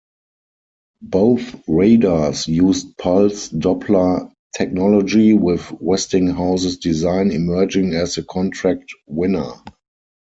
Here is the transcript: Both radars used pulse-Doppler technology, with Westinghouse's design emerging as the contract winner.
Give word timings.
Both 1.03 1.61
radars 1.67 2.47
used 2.47 2.97
pulse-Doppler 2.97 4.31
technology, 4.57 5.35
with 5.35 5.71
Westinghouse's 5.79 6.77
design 6.79 7.29
emerging 7.29 7.93
as 7.93 8.15
the 8.15 8.23
contract 8.23 8.85
winner. 9.05 9.51